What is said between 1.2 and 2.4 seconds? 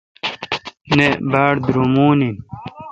باڑ درومون این۔